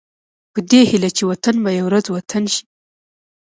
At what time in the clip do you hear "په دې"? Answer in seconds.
0.53-0.81